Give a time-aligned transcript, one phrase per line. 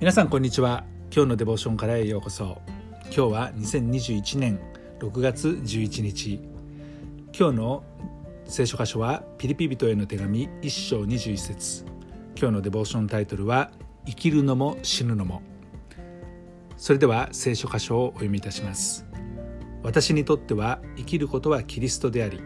[0.00, 0.84] 皆さんこんにちは。
[1.14, 2.62] 今日のデボーションからへようこそ。
[3.14, 4.58] 今日は2021年
[4.98, 6.40] 6月11日。
[7.38, 7.84] 今日の
[8.46, 11.84] 聖書箇所はピリピ人への手紙1章21節。
[12.34, 13.72] 今日のデボーションタイトルは
[14.06, 15.42] 生きるのも死ぬのも。
[16.78, 19.04] それでは聖書箇所をお読みいたします。
[19.82, 22.40] 私にとっては生きることはキリストであり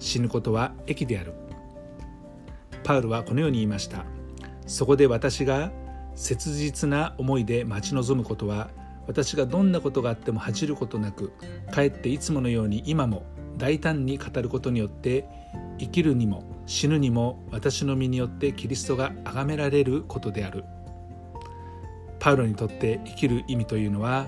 [0.00, 1.34] 死ぬことは益である。
[2.82, 4.04] パウルはこのように言いました。
[4.66, 5.70] そこで私が
[6.16, 8.70] 切実な思いで待ち望むことは
[9.06, 11.32] 私がどんなことがあっても恥じることなく
[11.70, 13.22] かえっていつものように今も
[13.56, 15.28] 大胆に語ることによって
[15.78, 20.64] 生きるにも死ぬにも私の身によってキリストが崇められることである。
[22.18, 24.26] パウロにとって生きる意味というのは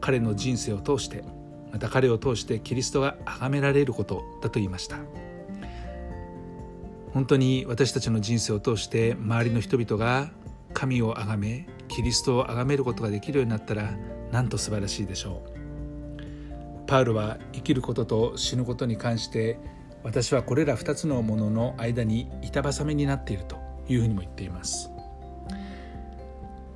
[0.00, 1.24] 彼の人生を通して
[1.72, 4.98] また彼を通してキリストが崇められることだと言いました。
[7.12, 10.30] 本当に私たちの人生を通して周りの人々が
[10.84, 13.90] 神を崇めキリストを崇めることができるようになったら
[14.30, 16.86] なんと素晴らしいでしょう。
[16.86, 19.58] パウロは生きることと死ぬことに関して
[20.02, 23.56] 私はこれら2つのものの間に板挟みになっていると
[23.88, 24.90] いうふうにも言っています。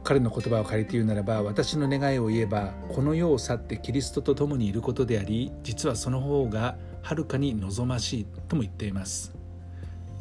[0.04, 9.34] 彼の言葉を借りて言うならば私の願いを言えばこの世を去ってキリストと共にいることであり実はその方がはるかに望ましいとも言っています。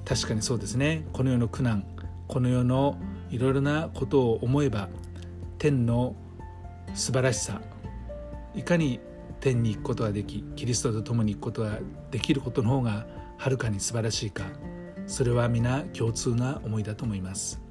[0.03, 1.07] 確かにそうですね。
[1.13, 1.85] この世の苦難
[2.27, 2.97] この世の
[3.29, 4.89] いろいろなことを思えば
[5.57, 6.15] 天の
[6.93, 7.61] 素晴らしさ
[8.55, 8.99] いかに
[9.39, 11.79] 天に行くことができキリストと共に行くことが
[12.11, 13.05] できることの方が
[13.37, 14.45] はるかに素晴らしいか
[15.05, 17.61] それは皆共通な思いだと思います。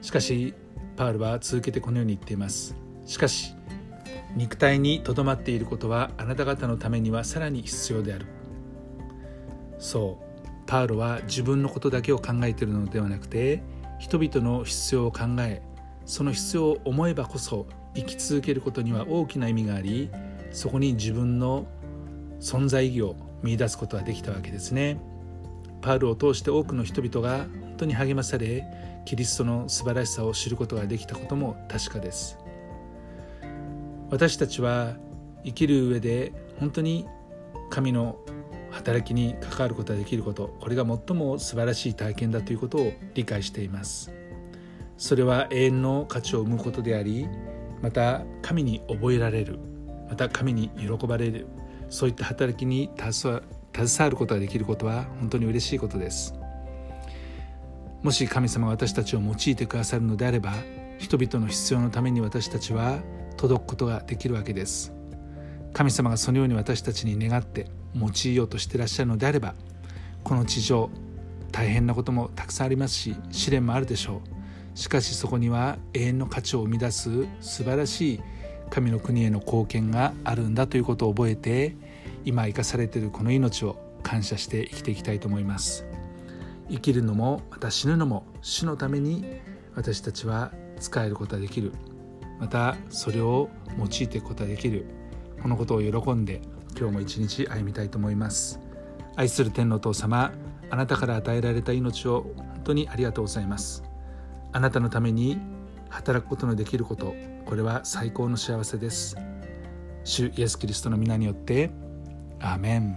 [0.00, 0.54] しかし
[0.96, 2.76] パウルは続けてこのように言っています。
[3.06, 3.54] しかし
[4.36, 8.26] 肉体にとどまっていることはあなた方のためにはさらに必要である。
[9.78, 13.62] そうパウロは自分のことだけを考えているのではなくて
[13.98, 15.62] 人々の必要を考え
[16.04, 20.10] その必要を思えばこそ生き続けることには大きな意味があり
[20.52, 21.66] そこに自分の
[22.40, 24.98] 存在意義を見いだすことができたわけですね。
[25.80, 28.64] パウルを通して多くの人々が本当に励まされ
[29.04, 32.38] キリストの素晴らしさを知ることができたことも確かです。
[34.10, 34.96] 私たちは
[35.44, 37.06] 生きる上で本当に
[37.70, 38.18] 神の
[38.70, 44.12] 働きに関わることができることこれが最も素晴らしい体験だということを理解しています。
[44.96, 47.28] それは永遠の価値を生むことであり
[47.80, 49.58] また神に覚えられる
[50.10, 51.46] また神に喜ばれる
[51.88, 53.42] そういった働きに携
[53.74, 56.34] わることができることは本当に嬉しいことです。
[58.02, 60.52] もし神様が私たちを用いてくださるのであれば
[60.98, 63.00] 人々の必要のために私たちは
[63.36, 64.97] 届くことができるわけです。
[65.72, 69.54] 神様がそのように私たちに願って用いようとしていらっしゃるのであれば
[70.24, 70.90] この地上
[71.52, 74.22] 大変なこともたくさんありますし試練もあるでしょ
[74.74, 74.78] う。
[74.78, 78.20] しかしそこには永遠の価値を生み出す素晴らしい
[78.70, 81.74] 神の国への貢献があるんだということを覚えて
[82.24, 85.84] 今生かされているこの命を感謝して生きていきたいと思います。
[86.70, 89.24] 生きるのもまた死ぬのも死のために
[89.74, 91.72] 私たちは使えることができる。
[92.38, 93.48] またそれを
[93.78, 94.86] 用いていくことができる。
[95.42, 96.40] このことを喜んで
[96.78, 98.60] 今日も一日歩みたいと思います。
[99.16, 100.32] 愛する天の父様
[100.70, 103.82] あなたから与えられた命を本当にありがとうございます。
[104.52, 105.38] あなたのために
[105.88, 107.14] 働くことのできること
[107.46, 109.16] これは最高の幸せです。
[110.04, 111.70] 主イエス・キリストの皆によって
[112.40, 112.96] アーメン。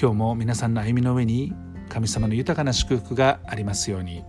[0.00, 1.52] 今日も皆さんの歩みの上に
[1.88, 4.24] 神様の豊かな祝福がありますように。